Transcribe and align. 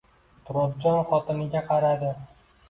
Turobjon 0.45 0.97
xotiniga 1.11 1.63
qaradi. 1.69 2.11